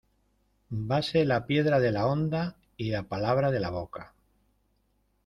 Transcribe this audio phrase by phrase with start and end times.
[0.91, 4.15] Vase la piedra de la honda y la palabra de la boca.